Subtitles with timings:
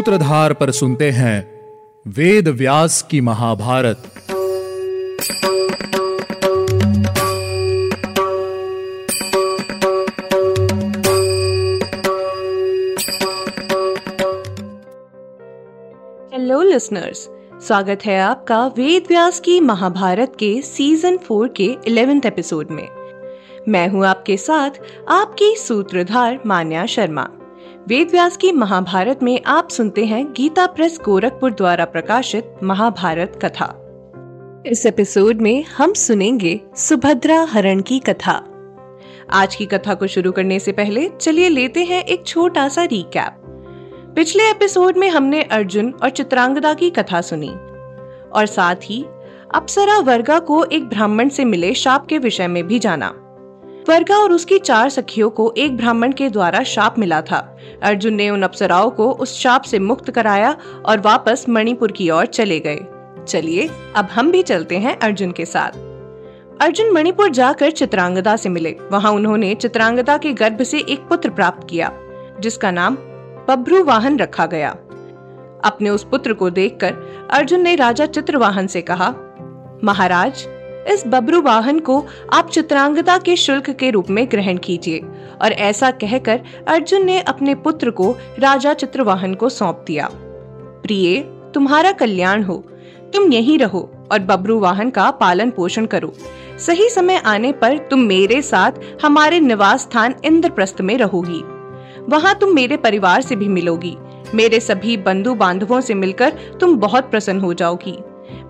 [0.00, 1.60] सूत्रधार पर सुनते हैं
[2.08, 4.02] वेद व्यास की महाभारत।
[16.34, 17.28] हेलो लिसनर्स
[17.66, 22.88] स्वागत है आपका वेद व्यास की महाभारत के सीज़न फोर के इलेवेंथ एपिसोड में।
[23.68, 24.70] मैं हूँ आपके साथ
[25.08, 27.28] आपकी सूत्रधार मान्या शर्मा।
[27.90, 33.66] वेद व्यास की महाभारत में आप सुनते हैं गीता प्रेस गोरखपुर द्वारा प्रकाशित महाभारत कथा।
[34.66, 38.32] इस एपिसोड में हम सुनेंगे सुभद्रा हरण की कथा।
[39.32, 43.42] आज की कथा को शुरू करने से पहले चलिए लेते हैं एक छोटा सा रिकैप
[44.16, 47.50] पिछले एपिसोड में हमने अर्जुन और चित्रांगदा की कथा सुनी।
[48.32, 49.04] और साथ ही
[49.54, 53.29] अप्सरा वर्गा को एक ब्राह्मण से मिले शाप के विषय में भी जाना।
[53.88, 58.30] वर्गा और उसकी चार सखियों को एक ब्राह्मण के द्वारा शाप मिला था। अर्जुन ने
[58.30, 62.80] उन अप्सराओं को उस शाप से मुक्त कराया और वापस मणिपुर की ओर चले गए।
[63.28, 65.70] चलिए, अब हम भी चलते हैं अर्जुन के साथ।
[66.62, 71.66] अर्जुन मणिपुर जाकर चित्रांगदा से मिले। वहाँ उन्होंने चित्रांगदा के गर्भ से एक पुत्र प्राप्त
[71.70, 71.92] किया,
[72.40, 72.96] जिसका नाम
[73.48, 74.70] बभ्रु वाहन रखा गया।
[75.64, 76.94] अपने उस पुत्र को देखकर
[77.30, 79.14] अर्जुन ने राजा चित्रवाहन से कहा,
[79.84, 80.46] महाराज
[80.88, 84.98] इस बबरू वाहन को आप चित्रांगदा के शुल्क के रूप में ग्रहण कीजिए
[85.42, 90.10] और ऐसा कहकर अर्जुन ने अपने पुत्र को राजा चित्रवाहन को सौंप दिया।
[90.82, 91.20] प्रिय,
[91.54, 92.64] तुम्हारा कल्याण हो।
[93.14, 96.14] तुम यहीं रहो और बब्रू वाहन का पालन पोषण करो।
[96.58, 98.72] सही समय आने पर तुम मेरे साथ
[99.04, 101.40] हमारे निवास स्थान इंद्रप्रस्थ में रहोगी।
[102.08, 103.96] वहाँ तुम मेरे परिवार से भी मिलोगी।
[104.34, 107.98] मेरे सभी बंधु बांधवों से मिलकर तुम बहुत प्रसन्न हो जाओगी।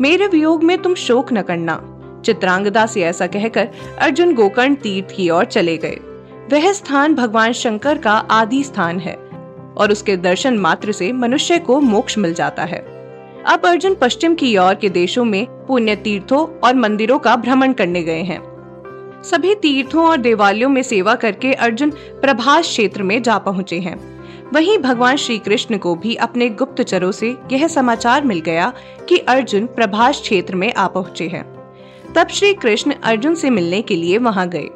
[0.00, 3.68] मेरे वियोग में तुम शोक न करना। चित्रांगदा से ऐसा कहकर
[4.00, 5.98] अर्जुन गोकर्ण तीर्थ की ओर चले गए।
[6.52, 9.14] वह स्थान भगवान शंकर का आदि स्थान है
[9.76, 12.78] और उसके दर्शन मात्र से मनुष्य को मोक्ष मिल जाता है।
[13.46, 18.02] अब अर्जुन पश्चिम की ओर के देशों में पुण्य तीर्थों और मंदिरों का भ्रमण करने
[18.02, 18.40] गए हैं।
[19.24, 23.96] सभी तीर्थों और देवालयों में सेवा करके अर्जुन प्रभास क्षेत्र में जा पहुँचे हैं।
[24.52, 28.72] वहीं भगवान श्री कृष्ण को भी अपने गुप्तचरों से यह समाचार मिल गया
[29.08, 31.57] कि अर्जुन प्रभास क्षेत्र में आ पहुँचे हैं।
[32.18, 34.68] तब श्री कृष्ण अर्जुन से मिलने के लिए वहाँ गए।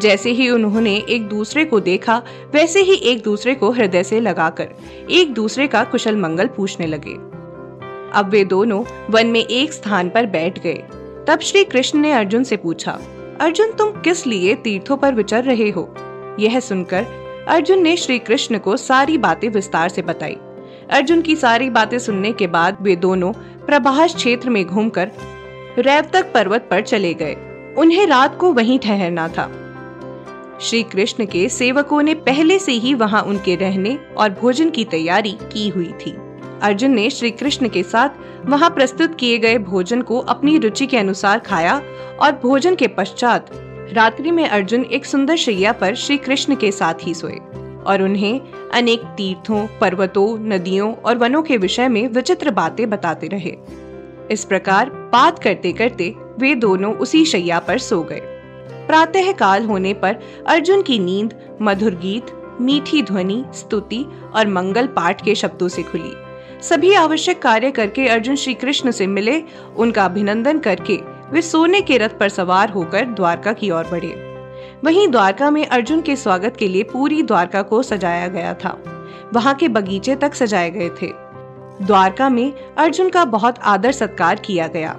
[0.00, 2.22] जैसे ही उन्होंने एक दूसरे को देखा,
[2.54, 4.68] वैसे ही एक दूसरे को हृदय से लगाकर
[5.10, 7.14] एक दूसरे का कुशल मंगल पूछने लगे।
[8.18, 10.84] अब वे दोनों वन में एक स्थान पर बैठ गए।
[11.28, 12.98] तब श्री कृष्ण ने अर्जुन से पूछा,
[13.40, 15.94] अर्जुन, तुम किस लिए तीर्थों पर विचर रहे हो?
[16.40, 17.06] यह सुनकर
[17.48, 20.36] अर्जुन ने श्री कृष्ण को सारी बातें विस्तार से बताई।
[20.90, 23.32] अर्जुन की सारी बातें सुनने के बाद वे दोनों
[23.66, 25.10] प्रभास क्षेत्र में घूमकर
[25.78, 27.36] रैवतक पर्वत पर चले गए।
[27.78, 29.50] उन्हें रात को वहीं ठहरना था।
[30.60, 35.38] श्री कृष्ण के सेवकों ने पहले से ही वहाँ उनके रहने और भोजन की तैयारी
[35.52, 36.16] की हुई थी।
[36.62, 38.08] अर्जुन ने श्री कृष्ण के साथ
[38.46, 41.82] वहाँ प्रस्तुत किए गए भोजन को अपनी रुचि के अनुसार खाया
[42.20, 43.50] और भोजन के पश्चात
[43.92, 47.36] रात्रि में अर्जुन एक सुंदर शैया पर श्री कृष्ण के साथ ही सोए
[47.86, 48.40] और उन्हें
[48.72, 53.83] अनेक तीर्थों, पर्वतों, नदियों और वनों के विषय में विचित्र बातें बताते रहे।
[54.30, 58.20] इस प्रकार बात करते करते वे दोनों उसी शैया पर सो गए।
[58.86, 62.26] प्रातः काल होने पर अर्जुन की नींद, मधुर गीत,
[62.60, 64.04] मीठी ध्वनि, स्तुति
[64.34, 66.12] और मंगल पाठ के शब्दों से खुली।
[66.62, 69.42] सभी आवश्यक कार्य करके अर्जुन श्री कृष्ण से मिले,
[69.76, 70.96] उनका अभिनंदन करके
[71.30, 74.34] वे सोने के रथ पर सवार होकर द्वारका की ओर बढ़े।
[74.84, 78.78] वहीं द्वारका में अर्जुन के स्वागत के लिए पूरी द्वारका को सजाया गया था।
[79.34, 81.23] वहाँ के बगीचे तक सजाए गए थे।
[81.82, 84.90] द्वारका में अर्जुन का बहुत आदर सत्कार किया गया।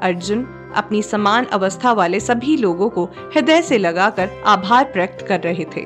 [0.00, 0.46] अर्जुन
[0.76, 5.80] अपनी समान अवस्था वाले सभी लोगों को हृदय से लगाकर आभार प्रकट कर रहे थे।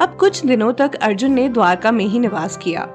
[0.00, 2.86] अब कुछ दिनों तक अर्जुन ने द्वारका में ही निवास किया।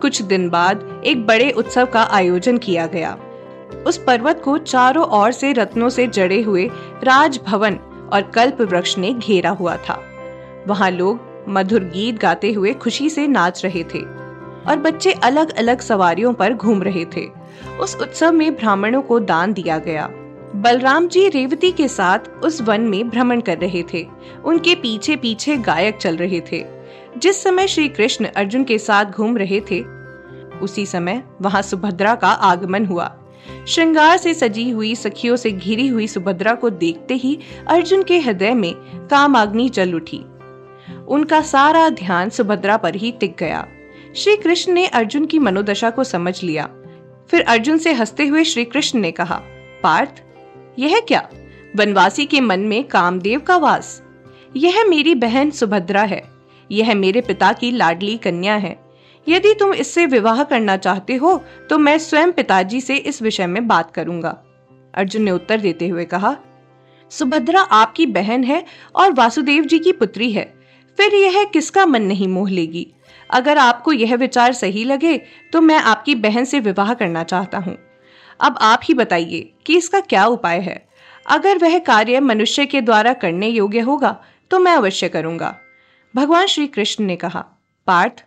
[0.00, 3.18] कुछ दिन बाद एक बड़े उत्सव का आयोजन किया गया।
[3.86, 6.70] उस पर्वत को चारों ओर से रत्नों से जड़े हुए
[7.02, 7.74] राजभवन
[8.12, 10.00] और कल्प वृक्ष ने घेरा हुआ था।
[10.66, 14.23] वहाँ लोग मधुर गीत गाते हुए खुशी से नाच रहे थे।
[14.68, 17.26] और बच्चे अलग अलग सवारियों पर घूम रहे थे।
[17.80, 20.10] उस उत्सव में ब्राह्मणों को दान दिया गया।
[20.54, 24.06] बलराम जी रेवती के साथ उस वन में भ्रमण कर रहे थे।
[24.44, 26.64] उनके पीछे पीछे गायक चल रहे थे।
[27.18, 29.84] जिस समय श्री कृष्ण अर्जुन के साथ घूम रहे थे,
[30.62, 33.18] उसी समय वहाँ सुभद्रा का आगमन हुआ।
[33.68, 37.38] श्रृंगार से सजी हुई, सखियों से घिरी हुई सुभद्रा को देखते ही
[37.68, 38.74] अर्जुन के हृदय में
[39.08, 40.24] काम आग्नि जल उठी।
[41.08, 43.66] उनका सारा ध्यान सुभद्रा पर ही टिक गया।
[44.16, 46.68] श्री कृष्ण ने अर्जुन की मनोदशा को समझ लिया।
[47.30, 49.40] फिर अर्जुन से हँसते हुए श्री कृष्ण ने कहा,
[49.82, 50.22] पार्थ,
[50.78, 51.28] यह क्या?
[51.76, 54.02] वनवासी के मन में कामदेव का वास।
[54.56, 56.22] यह मेरी बहन सुभद्रा है।
[56.70, 58.76] यह मेरे पिता की लाडली कन्या है।
[59.28, 61.36] यदि तुम इससे विवाह करना चाहते हो
[61.70, 64.42] तो मैं स्वयं पिताजी से इस विषय में बात करूँगा।
[64.94, 66.36] अर्जुन ने उत्तर देते हुए कहा,
[67.10, 68.64] सुभद्रा आपकी बहन है
[68.94, 70.54] और वासुदेव जी की पुत्री है।
[70.98, 72.86] फिर यह किसका मन नहीं मोह लेगी?
[73.30, 75.16] अगर आपको यह विचार सही लगे
[75.52, 77.76] तो मैं आपकी बहन से विवाह करना चाहता हूँ।
[78.40, 80.76] अब आप ही बताइए कि इसका क्या उपाय है।
[81.26, 84.16] अगर वह कार्य मनुष्य के द्वारा करने योग्य होगा
[84.50, 85.54] तो मैं अवश्य करूँगा।
[86.14, 87.40] भगवान श्री कृष्ण ने कहा,
[87.88, 88.24] पार्थ,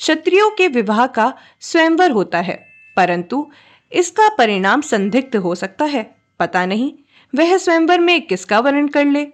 [0.00, 2.56] क्षत्रियो के विवाह का स्वयंवर होता है,
[2.96, 3.46] परंतु
[3.92, 6.02] इसका परिणाम संदिग्ध हो सकता है।
[6.40, 6.92] पता नहीं,
[7.34, 9.26] वह स्वयंवर में किसका वर्ण कर ले?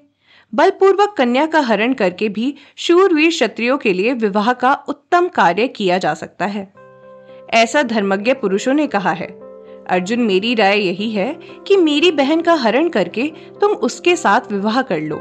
[0.54, 5.98] बलपूर्वक कन्या का हरण करके भी शूरवीर क्षत्रियो के लिए विवाह का उत्तम कार्य किया
[5.98, 6.72] जा सकता है।
[7.50, 9.26] ऐसा धर्मज्ञ पुरुषों ने कहा है।
[9.90, 14.82] अर्जुन, मेरी राय यही है कि मेरी बहन का हरण करके तुम उसके साथ विवाह
[14.82, 15.16] कर लो।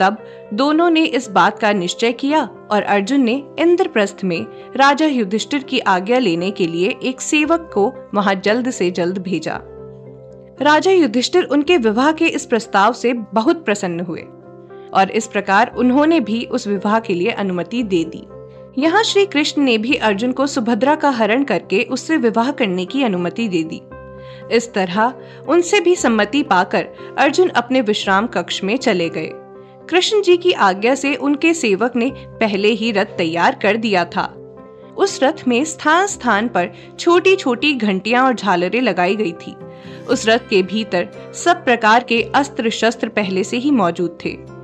[0.00, 0.24] तब
[0.54, 4.46] दोनों ने इस बात का निश्चय किया और अर्जुन ने इंद्रप्रस्थ में
[4.76, 9.60] राजा युधिष्ठिर की आज्ञा लेने के लिए एक सेवक को वहाँ जल्द से जल्द भेजा।
[10.62, 14.24] राजा युधिष्ठिर उनके विवाह के इस प्रस्ताव से बहुत प्रसन्न हुए।
[14.94, 18.26] और इस प्रकार उन्होंने भी उस विवाह के लिए अनुमति दे दी।
[18.80, 23.02] यहाँ श्री कृष्ण ने भी अर्जुन को सुभद्रा का हरण करके उससे विवाह करने की
[23.02, 23.80] अनुमति दे दी।
[24.56, 25.14] इस तरह
[25.48, 26.88] उनसे भी सम्मति पाकर
[27.18, 29.30] अर्जुन अपने विश्राम कक्ष में चले गए।
[29.90, 34.34] कृष्ण जी की आज्ञा से उनके सेवक ने पहले ही रथ तैयार कर दिया था।
[34.96, 39.54] उस रथ में स्थान स्थान पर छोटी छोटी घंटियाँ और झालरें लगाई गई थी।
[40.08, 44.57] उस रथ के भीतर सब प्रकार के अस्त्र शस्त्र पहले से ही मौजूद थे।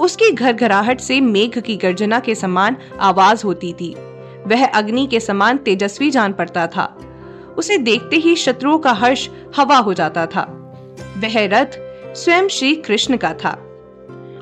[0.00, 3.94] उसकी घरघराहट से मेघ की गर्जना के समान आवाज़ होती थी।
[4.46, 6.98] वह अग्नि के समान तेजस्वी जान पड़ता था।
[7.58, 10.42] उसे देखते ही शत्रुओं का हर्ष हवा हो जाता था।
[11.18, 11.66] वह रथ
[12.14, 13.68] स्वयं श्री कृष्ण का था।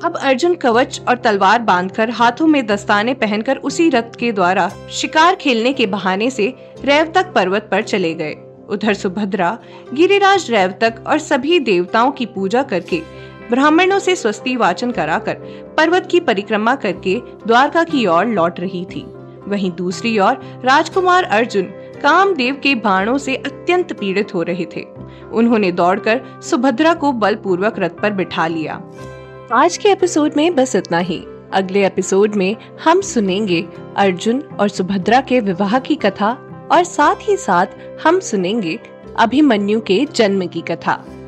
[0.03, 5.35] अब अर्जुन कवच और तलवार बांधकर हाथों में दस्ताने पहनकर उसी रथ के द्वारा शिकार
[5.35, 6.55] खेलने के बहाने से
[6.85, 8.35] रेवतक पर्वत पर चले गए।
[8.69, 9.59] उधर सुभद्रा,
[9.93, 13.01] गिरिराज रेवतक और सभी देवताओं की पूजा करके
[13.51, 15.33] ब्राह्मणों से स्वस्ति वाचन कराकर
[15.77, 17.15] पर्वत की परिक्रमा करके
[17.47, 19.05] द्वारका की ओर लौट रही थी।
[19.47, 21.63] वहीं दूसरी ओर राजकुमार अर्जुन
[22.03, 24.85] कामदेव के बाणों से अत्यंत पीड़ित हो रहे थे।
[25.31, 28.81] उन्होंने दौड़कर सुभद्रा को बलपूर्वक रथ पर बिठा लिया।
[29.53, 33.65] आज के एपिसोड में बस इतना ही। अगले एपिसोड में हम सुनेंगे
[33.97, 36.31] अर्जुन और सुभद्रा के विवाह की कथा
[36.71, 37.65] और साथ ही साथ
[38.05, 38.79] हम सुनेंगे
[39.19, 41.03] अभिमन्यु के जन्म की कथा।